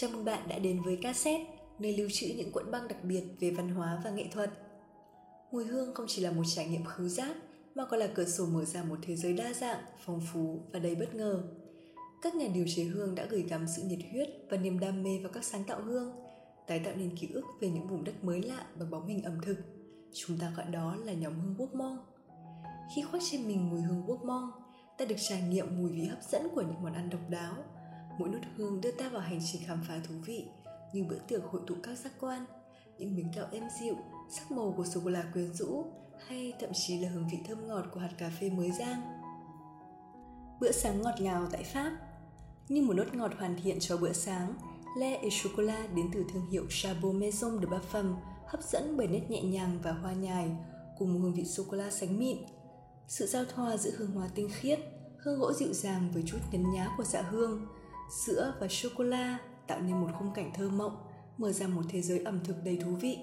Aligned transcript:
Chào 0.00 0.10
mừng 0.10 0.24
bạn 0.24 0.48
đã 0.48 0.58
đến 0.58 0.82
với 0.82 0.96
cassette, 0.96 1.46
nơi 1.78 1.96
lưu 1.96 2.08
trữ 2.12 2.26
những 2.26 2.52
cuộn 2.52 2.70
băng 2.70 2.88
đặc 2.88 3.04
biệt 3.04 3.22
về 3.40 3.50
văn 3.50 3.68
hóa 3.68 4.00
và 4.04 4.10
nghệ 4.10 4.26
thuật. 4.32 4.50
Mùi 5.52 5.64
hương 5.64 5.94
không 5.94 6.06
chỉ 6.08 6.22
là 6.22 6.30
một 6.30 6.42
trải 6.46 6.68
nghiệm 6.68 6.84
khứu 6.84 7.08
giác, 7.08 7.36
mà 7.74 7.84
còn 7.90 8.00
là 8.00 8.06
cửa 8.14 8.24
sổ 8.24 8.46
mở 8.46 8.64
ra 8.64 8.84
một 8.84 8.98
thế 9.02 9.16
giới 9.16 9.32
đa 9.32 9.52
dạng, 9.52 9.84
phong 10.04 10.20
phú 10.32 10.60
và 10.72 10.78
đầy 10.78 10.94
bất 10.94 11.14
ngờ. 11.14 11.42
Các 12.22 12.34
nhà 12.34 12.46
điều 12.54 12.64
chế 12.76 12.84
hương 12.84 13.14
đã 13.14 13.26
gửi 13.30 13.42
gắm 13.42 13.66
sự 13.76 13.82
nhiệt 13.82 13.98
huyết 14.12 14.28
và 14.50 14.56
niềm 14.56 14.78
đam 14.78 15.02
mê 15.02 15.18
vào 15.22 15.32
các 15.32 15.44
sáng 15.44 15.64
tạo 15.64 15.82
hương, 15.82 16.12
tái 16.66 16.78
tạo 16.78 16.94
nên 16.96 17.16
ký 17.16 17.28
ức 17.32 17.44
về 17.60 17.68
những 17.68 17.88
vùng 17.88 18.04
đất 18.04 18.24
mới 18.24 18.42
lạ 18.42 18.66
bằng 18.78 18.90
bóng 18.90 19.06
hình 19.06 19.22
ẩm 19.22 19.38
thực. 19.42 19.56
Chúng 20.12 20.38
ta 20.38 20.52
gọi 20.56 20.66
đó 20.66 20.96
là 20.96 21.12
nhóm 21.12 21.40
hương 21.40 21.54
Quốc 21.58 21.74
Mong. 21.74 21.98
Khi 22.96 23.02
khoác 23.02 23.22
trên 23.30 23.48
mình 23.48 23.70
mùi 23.70 23.80
hương 23.80 24.02
Quốc 24.06 24.24
Mong, 24.24 24.50
ta 24.98 25.04
được 25.04 25.16
trải 25.28 25.42
nghiệm 25.42 25.66
mùi 25.78 25.92
vị 25.92 26.04
hấp 26.04 26.22
dẫn 26.22 26.48
của 26.54 26.62
những 26.62 26.82
món 26.82 26.94
ăn 26.94 27.10
độc 27.10 27.30
đáo, 27.30 27.54
mỗi 28.18 28.28
nốt 28.28 28.38
hương 28.56 28.80
đưa 28.80 28.90
ta 28.90 29.08
vào 29.08 29.20
hành 29.20 29.40
trình 29.52 29.62
khám 29.66 29.84
phá 29.88 30.00
thú 30.08 30.14
vị, 30.24 30.48
như 30.92 31.04
bữa 31.08 31.18
tiệc 31.18 31.44
hội 31.44 31.62
tụ 31.66 31.74
các 31.82 31.98
giác 31.98 32.12
quan, 32.20 32.44
những 32.98 33.16
miếng 33.16 33.32
kẹo 33.34 33.46
êm 33.52 33.64
dịu, 33.80 33.96
sắc 34.30 34.50
màu 34.50 34.74
của 34.76 34.84
sô 34.84 35.00
cô 35.04 35.10
la 35.10 35.24
quyến 35.32 35.54
rũ, 35.54 35.84
hay 36.26 36.52
thậm 36.60 36.70
chí 36.74 36.98
là 36.98 37.08
hương 37.08 37.28
vị 37.32 37.38
thơm 37.48 37.68
ngọt 37.68 37.84
của 37.94 38.00
hạt 38.00 38.10
cà 38.18 38.30
phê 38.40 38.50
mới 38.50 38.70
rang 38.78 39.18
bữa 40.60 40.72
sáng 40.72 41.02
ngọt 41.02 41.20
ngào 41.20 41.46
tại 41.52 41.62
pháp, 41.62 41.92
như 42.68 42.82
một 42.82 42.94
nốt 42.94 43.14
ngọt 43.14 43.32
hoàn 43.38 43.56
thiện 43.62 43.76
cho 43.80 43.96
bữa 43.96 44.12
sáng 44.12 44.54
lait 44.96 45.20
et 45.20 45.32
chocolat 45.42 45.94
đến 45.94 46.10
từ 46.14 46.24
thương 46.32 46.46
hiệu 46.50 46.66
Chabot 46.70 47.14
Maison 47.14 47.58
de 47.60 47.66
Parfum, 47.66 48.14
hấp 48.46 48.62
dẫn 48.62 48.96
bởi 48.96 49.06
nét 49.06 49.30
nhẹ 49.30 49.42
nhàng 49.42 49.78
và 49.82 49.92
hoa 49.92 50.12
nhài, 50.12 50.50
cùng 50.98 51.20
hương 51.20 51.34
vị 51.34 51.44
sô 51.44 51.62
cô 51.70 51.76
la 51.76 51.90
sánh 51.90 52.18
mịn. 52.18 52.36
Sự 53.08 53.26
giao 53.26 53.44
thoa 53.44 53.76
giữa 53.76 53.90
hương 53.96 54.10
hoa 54.10 54.28
tinh 54.34 54.48
khiết, 54.52 54.80
hương 55.18 55.38
gỗ 55.38 55.52
dịu 55.52 55.72
dàng 55.72 56.10
với 56.14 56.22
chút 56.26 56.38
nhấn 56.52 56.70
nhá 56.70 56.94
của 56.96 57.04
dạ 57.04 57.22
hương 57.22 57.66
sữa 58.10 58.54
và 58.60 58.68
sô 58.68 58.88
cô 58.96 59.04
la 59.04 59.38
tạo 59.66 59.80
nên 59.80 60.00
một 60.00 60.08
khung 60.18 60.32
cảnh 60.34 60.50
thơ 60.54 60.68
mộng, 60.68 60.96
mở 61.38 61.52
ra 61.52 61.66
một 61.66 61.82
thế 61.88 62.02
giới 62.02 62.18
ẩm 62.18 62.40
thực 62.44 62.56
đầy 62.64 62.76
thú 62.76 62.90
vị. 62.90 63.18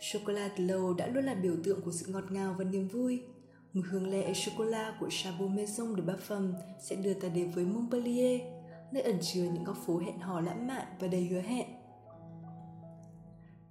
Sô 0.00 0.18
cô 0.26 0.32
la 0.32 0.50
lâu 0.56 0.94
đã 0.94 1.06
luôn 1.06 1.24
là 1.24 1.34
biểu 1.34 1.54
tượng 1.64 1.82
của 1.84 1.92
sự 1.92 2.06
ngọt 2.08 2.24
ngào 2.30 2.54
và 2.58 2.64
niềm 2.64 2.88
vui. 2.88 3.22
Mùi 3.72 3.84
hương 3.84 4.10
lẹ 4.10 4.22
e 4.22 4.34
sô 4.34 4.52
cô 4.58 4.64
la 4.64 4.96
của 5.00 5.08
Chabot 5.10 5.50
Maison 5.50 5.96
de 5.96 6.02
Parfum 6.02 6.52
sẽ 6.80 6.96
đưa 6.96 7.14
ta 7.14 7.28
đến 7.28 7.50
với 7.50 7.64
Montpellier, 7.64 8.40
nơi 8.92 9.02
ẩn 9.02 9.18
chứa 9.20 9.42
những 9.42 9.64
góc 9.64 9.76
phố 9.86 9.98
hẹn 9.98 10.18
hò 10.18 10.40
lãng 10.40 10.66
mạn 10.66 10.86
và 11.00 11.06
đầy 11.06 11.26
hứa 11.26 11.40
hẹn. 11.40 11.66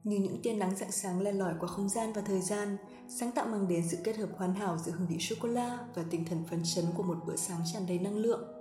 Như 0.03 0.17
những 0.17 0.42
tia 0.44 0.53
nắng 0.53 0.76
rạng 0.76 0.92
sáng 0.92 1.22
len 1.22 1.39
lỏi 1.39 1.53
qua 1.59 1.67
không 1.67 1.89
gian 1.89 2.14
và 2.14 2.22
thời 2.22 2.42
gian, 2.42 2.78
sáng 3.08 3.31
tạo 3.31 3.48
mang 3.48 3.67
đến 3.67 3.83
sự 3.89 3.98
kết 4.03 4.17
hợp 4.17 4.30
hoàn 4.36 4.53
hảo 4.53 4.78
giữa 4.78 4.92
hương 4.92 5.08
vị 5.08 5.17
sô-cô-la 5.20 5.88
và 5.95 6.03
tinh 6.09 6.26
thần 6.26 6.44
phấn 6.50 6.61
chấn 6.64 6.86
của 6.98 7.03
một 7.03 7.17
bữa 7.28 7.36
sáng 7.36 7.61
tràn 7.73 7.88
đầy 7.88 8.00
năng 8.00 8.16
lượng 8.16 8.61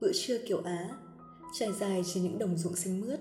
bữa 0.00 0.12
trưa 0.12 0.38
kiểu 0.46 0.62
Á. 0.64 0.88
Trải 1.58 1.72
dài 1.72 2.02
trên 2.14 2.22
những 2.22 2.38
đồng 2.38 2.56
ruộng 2.56 2.76
xanh 2.76 3.00
mướt, 3.00 3.20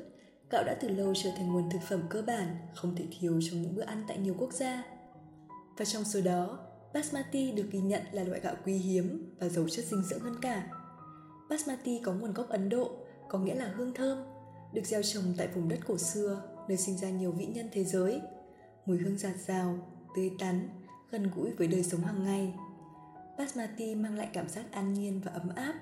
gạo 0.52 0.64
đã 0.64 0.78
từ 0.82 0.88
lâu 0.88 1.14
trở 1.16 1.30
thành 1.38 1.54
nguồn 1.54 1.70
thực 1.70 1.82
phẩm 1.90 2.04
cơ 2.10 2.22
bản 2.22 2.56
không 2.76 2.96
thể 2.96 3.06
thiếu 3.20 3.40
trong 3.42 3.62
những 3.62 3.76
bữa 3.76 3.84
ăn 3.84 4.04
tại 4.08 4.18
nhiều 4.18 4.36
quốc 4.40 4.54
gia. 4.54 4.84
Và 5.78 5.86
trong 5.86 6.04
số 6.04 6.22
đó, 6.22 6.60
Basmati 6.94 7.52
được 7.52 7.66
ghi 7.72 7.80
nhận 7.80 8.02
là 8.12 8.24
loại 8.24 8.40
gạo 8.40 8.56
quý 8.66 8.74
hiếm 8.74 9.36
và 9.40 9.50
giàu 9.50 9.66
chất 9.70 9.86
dinh 9.86 10.04
dưỡng 10.04 10.20
hơn 10.20 10.36
cả. 10.42 10.68
Basmati 11.50 12.02
có 12.04 12.14
nguồn 12.14 12.34
gốc 12.34 12.50
Ấn 12.50 12.70
Độ, 12.70 12.92
có 13.30 13.40
nghĩa 13.40 13.56
là 13.56 13.74
hương 13.76 13.94
thơm, 13.94 14.18
được 14.74 14.86
gieo 14.86 15.04
trồng 15.04 15.24
tại 15.38 15.48
vùng 15.48 15.70
đất 15.70 15.80
cổ 15.88 15.98
xưa, 15.98 16.42
nơi 16.68 16.78
sinh 16.78 16.98
ra 16.98 17.10
nhiều 17.10 17.32
vĩ 17.32 17.46
nhân 17.46 17.70
thế 17.72 17.84
giới. 17.84 18.22
Mùi 18.86 18.98
hương 18.98 19.18
giạt 19.18 19.36
rào, 19.48 19.80
tươi 20.16 20.32
tắn, 20.40 20.70
gần 21.12 21.30
gũi 21.36 21.52
với 21.52 21.68
đời 21.68 21.84
sống 21.84 22.02
hàng 22.02 22.24
ngày. 22.24 22.54
Basmati 23.38 23.96
mang 23.96 24.16
lại 24.16 24.30
cảm 24.34 24.50
giác 24.50 24.72
an 24.72 24.94
nhiên 24.94 25.22
và 25.26 25.32
ấm 25.32 25.50
áp, 25.56 25.74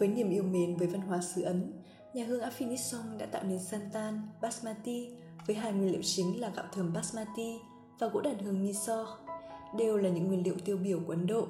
với 0.00 0.08
niềm 0.08 0.30
yêu 0.30 0.42
mến 0.42 0.76
với 0.76 0.88
văn 0.88 1.00
hóa 1.00 1.20
xứ 1.20 1.42
Ấn, 1.42 1.72
nhà 2.14 2.24
hương 2.24 2.40
Affinison 2.40 3.18
đã 3.18 3.26
tạo 3.26 3.42
nên 3.44 3.58
santan, 3.58 4.20
basmati 4.40 5.10
với 5.46 5.56
hai 5.56 5.72
nguyên 5.72 5.92
liệu 5.92 6.02
chính 6.02 6.40
là 6.40 6.52
gạo 6.56 6.64
thơm 6.72 6.92
basmati 6.92 7.58
và 7.98 8.06
gỗ 8.08 8.20
đàn 8.20 8.38
hương 8.38 8.62
Mysore, 8.62 9.10
đều 9.78 9.96
là 9.96 10.08
những 10.08 10.26
nguyên 10.26 10.42
liệu 10.44 10.54
tiêu 10.64 10.76
biểu 10.76 11.00
của 11.06 11.12
Ấn 11.12 11.26
Độ. 11.26 11.46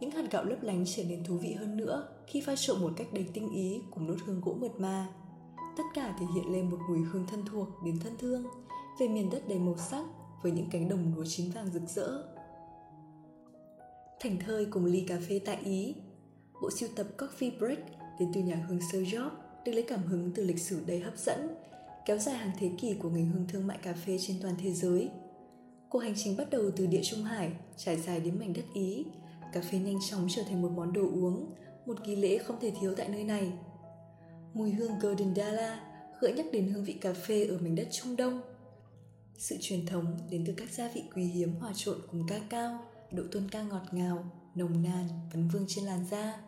Những 0.00 0.10
hạt 0.10 0.30
gạo 0.30 0.44
lấp 0.44 0.62
lánh 0.62 0.84
trở 0.86 1.04
nên 1.04 1.24
thú 1.24 1.36
vị 1.36 1.52
hơn 1.52 1.76
nữa 1.76 2.08
khi 2.26 2.40
pha 2.40 2.56
trộn 2.56 2.80
một 2.80 2.90
cách 2.96 3.06
đầy 3.12 3.26
tinh 3.34 3.50
ý 3.52 3.80
cùng 3.90 4.06
nốt 4.06 4.16
hương 4.26 4.40
gỗ 4.40 4.56
mượt 4.60 4.72
mà. 4.78 5.08
Tất 5.76 5.84
cả 5.94 6.16
thể 6.20 6.26
hiện 6.34 6.52
lên 6.52 6.70
một 6.70 6.78
mùi 6.88 6.98
hương 6.98 7.26
thân 7.26 7.44
thuộc 7.50 7.68
đến 7.84 7.98
thân 8.04 8.16
thương 8.18 8.46
về 9.00 9.08
miền 9.08 9.30
đất 9.30 9.48
đầy 9.48 9.58
màu 9.58 9.76
sắc 9.76 10.04
với 10.42 10.52
những 10.52 10.66
cánh 10.70 10.88
đồng 10.88 11.12
lúa 11.16 11.24
chín 11.24 11.50
vàng 11.50 11.70
rực 11.72 11.82
rỡ. 11.88 12.22
Thành 14.20 14.36
thơi 14.46 14.66
cùng 14.70 14.84
ly 14.84 15.04
cà 15.08 15.18
phê 15.28 15.40
tại 15.44 15.58
Ý 15.64 15.94
Bộ 16.62 16.70
siêu 16.70 16.88
tập 16.96 17.06
Coffee 17.18 17.58
Break 17.58 17.78
đến 18.18 18.30
từ 18.34 18.40
nhà 18.40 18.64
hương 18.68 18.80
Sir 18.92 19.02
George 19.12 19.36
được 19.64 19.72
lấy 19.72 19.84
cảm 19.88 20.02
hứng 20.02 20.32
từ 20.34 20.44
lịch 20.44 20.58
sử 20.58 20.80
đầy 20.86 21.00
hấp 21.00 21.18
dẫn, 21.18 21.56
kéo 22.06 22.18
dài 22.18 22.34
hàng 22.34 22.50
thế 22.58 22.70
kỷ 22.80 22.94
của 22.94 23.10
ngành 23.10 23.30
hương 23.30 23.46
thương 23.48 23.66
mại 23.66 23.78
cà 23.82 23.92
phê 23.92 24.18
trên 24.20 24.36
toàn 24.42 24.54
thế 24.62 24.72
giới. 24.72 25.10
Cuộc 25.88 25.98
hành 25.98 26.14
trình 26.16 26.36
bắt 26.36 26.50
đầu 26.50 26.70
từ 26.76 26.86
địa 26.86 27.00
Trung 27.02 27.24
Hải, 27.24 27.52
trải 27.76 28.00
dài 28.00 28.20
đến 28.20 28.38
mảnh 28.38 28.52
đất 28.52 28.64
Ý. 28.74 29.04
Cà 29.52 29.60
phê 29.60 29.78
nhanh 29.78 29.98
chóng 30.10 30.26
trở 30.30 30.42
thành 30.42 30.62
một 30.62 30.70
món 30.76 30.92
đồ 30.92 31.02
uống, 31.02 31.54
một 31.86 32.00
nghi 32.00 32.16
lễ 32.16 32.38
không 32.38 32.56
thể 32.60 32.72
thiếu 32.80 32.94
tại 32.96 33.08
nơi 33.08 33.24
này. 33.24 33.52
Mùi 34.54 34.70
hương 34.70 34.98
Golden 35.00 35.34
Dala 35.34 35.80
gợi 36.20 36.32
nhắc 36.32 36.46
đến 36.52 36.68
hương 36.68 36.84
vị 36.84 36.92
cà 36.92 37.12
phê 37.12 37.46
ở 37.46 37.58
mảnh 37.58 37.74
đất 37.74 37.88
Trung 37.90 38.16
Đông. 38.16 38.40
Sự 39.38 39.56
truyền 39.60 39.86
thống 39.86 40.18
đến 40.30 40.44
từ 40.46 40.54
các 40.56 40.70
gia 40.70 40.88
vị 40.88 41.02
quý 41.14 41.24
hiếm 41.24 41.54
hòa 41.54 41.72
trộn 41.74 41.96
cùng 42.10 42.26
ca 42.28 42.40
cao, 42.50 42.84
độ 43.12 43.22
tôn 43.32 43.48
ca 43.50 43.62
ngọt 43.62 43.82
ngào, 43.92 44.24
nồng 44.54 44.82
nàn, 44.82 45.08
vấn 45.32 45.48
vương 45.48 45.64
trên 45.68 45.84
làn 45.84 46.06
da. 46.10 46.40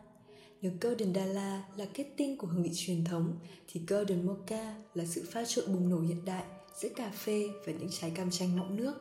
Nếu 0.63 0.73
Golden 0.81 1.15
Dala 1.15 1.65
là 1.77 1.87
kết 1.95 2.07
tinh 2.17 2.37
của 2.37 2.47
hương 2.47 2.63
vị 2.63 2.71
truyền 2.75 3.05
thống, 3.05 3.39
thì 3.69 3.81
Golden 3.89 4.27
Mocha 4.27 4.75
là 4.95 5.05
sự 5.05 5.25
pha 5.31 5.45
trộn 5.45 5.65
bùng 5.67 5.91
nổ 5.91 6.01
hiện 6.01 6.25
đại 6.25 6.45
giữa 6.75 6.89
cà 6.97 7.11
phê 7.11 7.49
và 7.67 7.73
những 7.73 7.89
trái 7.91 8.13
cam 8.15 8.31
chanh 8.31 8.57
mọng 8.57 8.77
nước. 8.77 8.95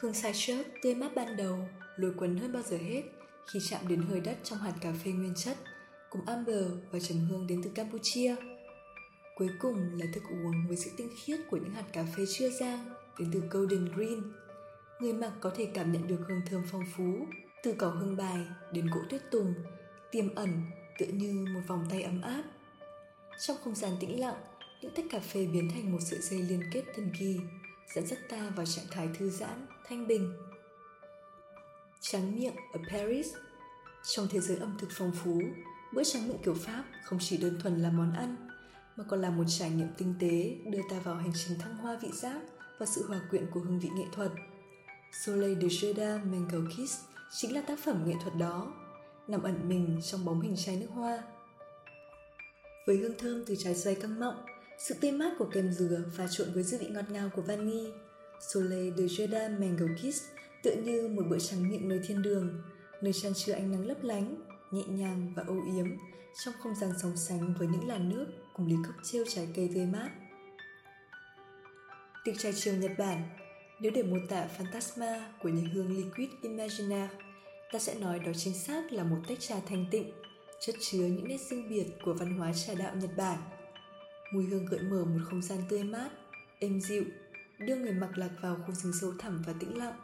Hương 0.00 0.12
citrus 0.12 0.66
tươi 0.82 0.94
mát 0.94 1.14
ban 1.14 1.36
đầu, 1.36 1.58
lôi 1.96 2.12
cuốn 2.14 2.36
hơn 2.36 2.52
bao 2.52 2.62
giờ 2.62 2.76
hết 2.76 3.02
khi 3.52 3.58
chạm 3.68 3.88
đến 3.88 4.02
hơi 4.02 4.20
đất 4.20 4.36
trong 4.44 4.58
hạt 4.58 4.74
cà 4.80 4.92
phê 5.04 5.10
nguyên 5.10 5.34
chất, 5.36 5.56
cùng 6.10 6.26
amber 6.26 6.64
và 6.90 6.98
trầm 7.00 7.18
hương 7.30 7.46
đến 7.46 7.62
từ 7.64 7.70
Campuchia. 7.74 8.34
Cuối 9.36 9.48
cùng 9.60 9.98
là 9.98 10.06
thức 10.14 10.22
uống 10.30 10.66
với 10.68 10.76
sự 10.76 10.90
tinh 10.96 11.10
khiết 11.24 11.40
của 11.50 11.56
những 11.56 11.74
hạt 11.74 11.84
cà 11.92 12.06
phê 12.16 12.24
chưa 12.38 12.50
rang 12.50 12.88
đến 13.18 13.30
từ 13.32 13.40
Golden 13.50 13.84
Green. 13.84 14.22
Người 15.00 15.12
mặc 15.12 15.32
có 15.40 15.50
thể 15.56 15.68
cảm 15.74 15.92
nhận 15.92 16.06
được 16.06 16.18
hương 16.28 16.40
thơm 16.50 16.62
phong 16.72 16.84
phú, 16.96 17.26
từ 17.62 17.74
cỏ 17.78 17.88
hương 17.88 18.16
bài 18.16 18.46
đến 18.72 18.86
gỗ 18.86 19.00
tuyết 19.10 19.30
tùng 19.30 19.54
tiềm 20.10 20.34
ẩn 20.34 20.62
tựa 20.98 21.06
như 21.06 21.46
một 21.54 21.60
vòng 21.66 21.86
tay 21.90 22.02
ấm 22.02 22.22
áp. 22.22 22.42
Trong 23.38 23.56
không 23.64 23.74
gian 23.74 23.92
tĩnh 24.00 24.20
lặng, 24.20 24.42
những 24.82 24.94
tách 24.94 25.04
cà 25.10 25.18
phê 25.18 25.46
biến 25.46 25.70
thành 25.74 25.92
một 25.92 25.98
sợi 26.00 26.20
dây 26.20 26.42
liên 26.42 26.62
kết 26.72 26.84
thần 26.94 27.10
kỳ, 27.18 27.36
dẫn 27.94 28.06
dắt 28.06 28.18
ta 28.28 28.52
vào 28.56 28.66
trạng 28.66 28.84
thái 28.90 29.08
thư 29.18 29.30
giãn, 29.30 29.66
thanh 29.88 30.06
bình. 30.06 30.32
Tráng 32.00 32.36
miệng 32.36 32.54
ở 32.72 32.80
Paris 32.90 33.34
Trong 34.04 34.28
thế 34.30 34.40
giới 34.40 34.56
ẩm 34.56 34.76
thực 34.80 34.88
phong 34.90 35.12
phú, 35.24 35.42
bữa 35.94 36.04
tráng 36.04 36.28
miệng 36.28 36.38
kiểu 36.44 36.54
Pháp 36.54 36.84
không 37.04 37.18
chỉ 37.22 37.36
đơn 37.36 37.60
thuần 37.62 37.82
là 37.82 37.90
món 37.90 38.12
ăn, 38.12 38.36
mà 38.96 39.04
còn 39.08 39.22
là 39.22 39.30
một 39.30 39.44
trải 39.48 39.70
nghiệm 39.70 39.88
tinh 39.98 40.14
tế 40.20 40.56
đưa 40.70 40.82
ta 40.90 40.98
vào 40.98 41.14
hành 41.14 41.32
trình 41.34 41.58
thăng 41.58 41.76
hoa 41.76 41.98
vị 42.02 42.08
giác 42.12 42.40
và 42.78 42.86
sự 42.86 43.06
hòa 43.08 43.20
quyện 43.30 43.46
của 43.54 43.60
hương 43.60 43.80
vị 43.80 43.88
nghệ 43.96 44.04
thuật. 44.12 44.30
Soleil 45.24 45.60
de 45.60 45.68
Jeda 45.68 46.30
Mango 46.30 46.70
Kiss 46.70 47.00
chính 47.36 47.54
là 47.54 47.60
tác 47.60 47.78
phẩm 47.84 48.02
nghệ 48.06 48.14
thuật 48.22 48.36
đó 48.36 48.72
nằm 49.28 49.42
ẩn 49.42 49.68
mình 49.68 50.00
trong 50.02 50.24
bóng 50.24 50.40
hình 50.40 50.56
chai 50.56 50.76
nước 50.76 50.90
hoa. 50.94 51.22
Với 52.86 52.96
hương 52.96 53.18
thơm 53.18 53.44
từ 53.46 53.54
trái 53.58 53.74
xoay 53.74 53.94
căng 53.94 54.20
mọng, 54.20 54.44
sự 54.78 54.94
tươi 55.00 55.12
mát 55.12 55.32
của 55.38 55.48
kem 55.52 55.72
dừa 55.72 56.04
pha 56.16 56.26
trộn 56.30 56.52
với 56.54 56.62
dư 56.62 56.78
vị 56.78 56.86
ngọt 56.86 57.10
ngào 57.10 57.30
của 57.36 57.42
vani, 57.42 57.86
Soleil 58.40 58.94
de 58.96 59.04
Jeda 59.04 59.60
Mango 59.60 59.86
Kiss 59.96 60.24
tựa 60.62 60.74
như 60.74 61.08
một 61.08 61.22
bữa 61.30 61.38
trắng 61.38 61.70
miệng 61.70 61.88
nơi 61.88 62.00
thiên 62.06 62.22
đường, 62.22 62.62
nơi 63.00 63.12
chan 63.12 63.32
chứa 63.34 63.52
ánh 63.52 63.72
nắng 63.72 63.86
lấp 63.86 63.96
lánh, 64.02 64.34
nhẹ 64.70 64.82
nhàng 64.88 65.32
và 65.36 65.42
âu 65.46 65.60
yếm 65.76 65.86
trong 66.44 66.54
không 66.62 66.74
gian 66.74 66.90
sóng 67.02 67.16
sánh 67.16 67.54
với 67.58 67.68
những 67.68 67.88
làn 67.88 68.08
nước 68.08 68.26
cùng 68.54 68.66
ly 68.66 68.74
treo 69.04 69.24
trái 69.28 69.48
cây 69.56 69.70
tươi 69.74 69.86
mát. 69.86 70.10
Tiệc 72.24 72.34
trai 72.38 72.52
chiều 72.52 72.74
Nhật 72.76 72.90
Bản 72.98 73.22
nếu 73.80 73.92
để 73.94 74.02
mô 74.02 74.16
tả 74.28 74.46
Phantasma 74.46 75.32
của 75.42 75.48
nhà 75.48 75.68
hương 75.74 75.96
Liquid 75.96 76.28
Imaginaire 76.42 77.08
ta 77.72 77.78
sẽ 77.78 77.94
nói 77.94 78.18
đó 78.18 78.32
chính 78.36 78.54
xác 78.54 78.92
là 78.92 79.04
một 79.04 79.18
tách 79.28 79.40
trà 79.40 79.56
thanh 79.66 79.86
tịnh, 79.90 80.12
chất 80.60 80.74
chứa 80.80 81.06
những 81.06 81.28
nét 81.28 81.40
riêng 81.50 81.68
biệt 81.68 81.86
của 82.04 82.14
văn 82.14 82.38
hóa 82.38 82.52
trà 82.52 82.74
đạo 82.74 82.94
Nhật 82.96 83.10
Bản. 83.16 83.38
Mùi 84.32 84.44
hương 84.44 84.66
gợi 84.66 84.80
mở 84.80 85.04
một 85.04 85.20
không 85.24 85.42
gian 85.42 85.58
tươi 85.68 85.84
mát, 85.84 86.08
êm 86.58 86.80
dịu, 86.80 87.04
đưa 87.58 87.76
người 87.76 87.92
mặc 87.92 88.18
lạc 88.18 88.30
vào 88.40 88.56
khu 88.66 88.72
rừng 88.72 88.92
sâu 89.00 89.12
thẳm 89.18 89.42
và 89.46 89.52
tĩnh 89.60 89.78
lặng. 89.78 90.00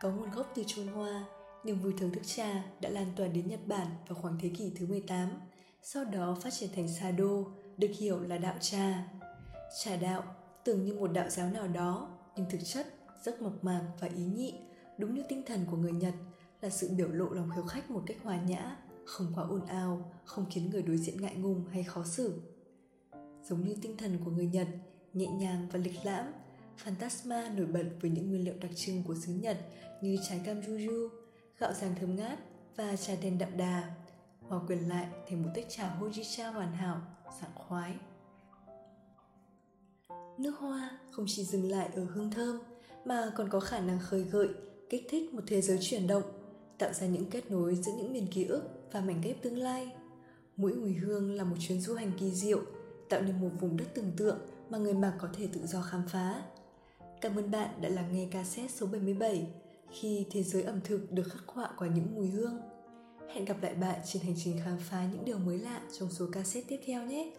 Có 0.00 0.10
nguồn 0.10 0.30
gốc 0.30 0.52
từ 0.54 0.62
Trung 0.66 0.86
Hoa, 0.86 1.24
niềm 1.64 1.80
vui 1.80 1.94
thưởng 1.98 2.10
thức 2.10 2.22
trà 2.26 2.62
đã 2.80 2.90
lan 2.90 3.12
tỏa 3.16 3.26
đến 3.26 3.48
Nhật 3.48 3.60
Bản 3.66 3.86
vào 4.08 4.18
khoảng 4.22 4.38
thế 4.40 4.50
kỷ 4.58 4.72
thứ 4.78 4.86
18, 4.86 5.30
sau 5.82 6.04
đó 6.04 6.36
phát 6.42 6.50
triển 6.52 6.70
thành 6.76 6.88
Sado, 6.88 7.44
được 7.76 7.90
hiểu 7.98 8.20
là 8.20 8.38
đạo 8.38 8.56
trà. 8.60 9.04
Trà 9.84 9.96
đạo 9.96 10.22
tưởng 10.64 10.84
như 10.84 10.94
một 10.94 11.12
đạo 11.12 11.28
giáo 11.28 11.50
nào 11.50 11.68
đó, 11.68 12.08
nhưng 12.36 12.50
thực 12.50 12.58
chất 12.64 12.86
rất 13.22 13.42
mộc 13.42 13.64
mạc 13.64 13.82
và 14.00 14.08
ý 14.16 14.24
nhị, 14.24 14.54
đúng 14.98 15.14
như 15.14 15.22
tinh 15.28 15.42
thần 15.46 15.66
của 15.70 15.76
người 15.76 15.92
Nhật 15.92 16.14
là 16.60 16.70
sự 16.70 16.90
biểu 16.96 17.08
lộ 17.08 17.28
lòng 17.28 17.50
hiếu 17.50 17.64
khách 17.64 17.90
một 17.90 18.02
cách 18.06 18.16
hòa 18.22 18.40
nhã, 18.42 18.76
không 19.04 19.32
quá 19.34 19.44
ồn 19.44 19.66
ào, 19.66 20.12
không 20.24 20.46
khiến 20.50 20.70
người 20.70 20.82
đối 20.82 20.96
diện 20.96 21.20
ngại 21.20 21.34
ngùng 21.36 21.64
hay 21.72 21.82
khó 21.82 22.04
xử. 22.04 22.40
Giống 23.44 23.64
như 23.64 23.76
tinh 23.82 23.96
thần 23.96 24.18
của 24.24 24.30
người 24.30 24.46
Nhật, 24.46 24.68
nhẹ 25.12 25.26
nhàng 25.26 25.68
và 25.72 25.78
lịch 25.78 26.04
lãm, 26.04 26.26
Phantasma 26.76 27.48
nổi 27.56 27.66
bật 27.66 27.84
với 28.00 28.10
những 28.10 28.30
nguyên 28.30 28.44
liệu 28.44 28.54
đặc 28.60 28.70
trưng 28.76 29.02
của 29.02 29.14
xứ 29.14 29.32
Nhật 29.32 29.58
như 30.00 30.18
trái 30.28 30.40
cam 30.44 30.60
juju, 30.60 31.08
gạo 31.58 31.72
rang 31.72 31.94
thơm 32.00 32.16
ngát 32.16 32.38
và 32.76 32.96
trà 32.96 33.14
đen 33.22 33.38
đậm 33.38 33.56
đà, 33.56 33.94
hòa 34.40 34.60
quyện 34.66 34.78
lại 34.78 35.06
thành 35.28 35.42
một 35.42 35.48
tách 35.54 35.66
trà 35.68 35.96
hojicha 36.00 36.52
hoàn 36.52 36.72
hảo, 36.72 37.00
sảng 37.40 37.54
khoái. 37.54 37.94
Nước 40.38 40.58
hoa 40.58 40.98
không 41.10 41.24
chỉ 41.28 41.44
dừng 41.44 41.70
lại 41.70 41.88
ở 41.94 42.04
hương 42.04 42.30
thơm 42.30 42.58
mà 43.04 43.32
còn 43.36 43.48
có 43.50 43.60
khả 43.60 43.80
năng 43.80 43.98
khơi 43.98 44.22
gợi, 44.22 44.48
kích 44.90 45.06
thích 45.10 45.34
một 45.34 45.42
thế 45.46 45.60
giới 45.60 45.78
chuyển 45.80 46.06
động, 46.06 46.22
tạo 46.78 46.92
ra 46.92 47.06
những 47.06 47.30
kết 47.30 47.50
nối 47.50 47.74
giữa 47.74 47.92
những 47.98 48.12
miền 48.12 48.26
ký 48.26 48.44
ức 48.44 48.62
và 48.92 49.00
mảnh 49.00 49.20
ghép 49.24 49.42
tương 49.42 49.58
lai. 49.58 49.92
Mỗi 50.56 50.74
mùi 50.74 50.92
hương 50.92 51.32
là 51.32 51.44
một 51.44 51.56
chuyến 51.60 51.80
du 51.80 51.94
hành 51.94 52.12
kỳ 52.18 52.30
diệu, 52.30 52.60
tạo 53.08 53.22
nên 53.22 53.40
một 53.40 53.50
vùng 53.60 53.76
đất 53.76 53.94
tưởng 53.94 54.12
tượng 54.16 54.38
mà 54.70 54.78
người 54.78 54.94
mặc 54.94 55.14
có 55.20 55.28
thể 55.36 55.48
tự 55.52 55.66
do 55.66 55.82
khám 55.82 56.02
phá. 56.08 56.42
Cảm 57.20 57.36
ơn 57.36 57.50
bạn 57.50 57.68
đã 57.80 57.88
lắng 57.88 58.08
nghe 58.12 58.28
cassette 58.30 58.68
số 58.68 58.86
77 58.86 59.46
khi 59.90 60.26
thế 60.30 60.42
giới 60.42 60.62
ẩm 60.62 60.80
thực 60.84 61.12
được 61.12 61.28
khắc 61.32 61.46
họa 61.46 61.70
qua 61.78 61.88
những 61.88 62.14
mùi 62.14 62.28
hương. 62.28 62.60
Hẹn 63.34 63.44
gặp 63.44 63.62
lại 63.62 63.74
bạn 63.74 64.00
trên 64.04 64.22
hành 64.22 64.34
trình 64.36 64.60
khám 64.64 64.78
phá 64.78 65.06
những 65.12 65.24
điều 65.24 65.38
mới 65.38 65.58
lạ 65.58 65.80
trong 65.98 66.10
số 66.10 66.26
cassette 66.32 66.66
tiếp 66.68 66.80
theo 66.86 67.06
nhé! 67.06 67.32